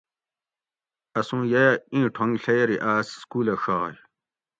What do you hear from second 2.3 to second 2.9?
ڷئیری